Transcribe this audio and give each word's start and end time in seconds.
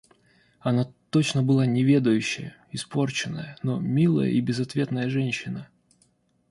Она 0.61 0.91
точно 1.11 1.43
была 1.43 1.67
неведающая, 1.67 2.55
испорченная, 2.71 3.55
но 3.61 3.79
милая 3.79 4.29
и 4.29 4.41
безответная 4.41 5.11
женщина. 5.11 5.69